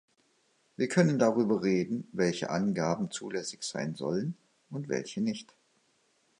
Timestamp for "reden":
1.61-2.07